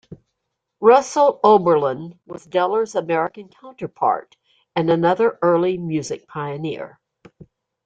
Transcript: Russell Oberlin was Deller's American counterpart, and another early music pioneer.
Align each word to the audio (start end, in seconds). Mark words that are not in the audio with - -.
Russell 0.79 1.39
Oberlin 1.43 2.17
was 2.25 2.47
Deller's 2.47 2.95
American 2.95 3.49
counterpart, 3.49 4.35
and 4.75 4.89
another 4.89 5.37
early 5.43 5.77
music 5.77 6.27
pioneer. 6.27 6.99